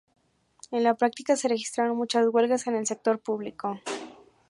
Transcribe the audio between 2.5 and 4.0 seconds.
en el sector público.